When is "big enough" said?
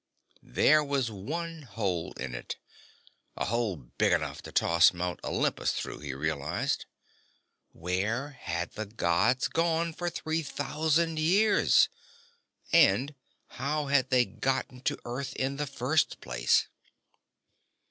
3.75-4.41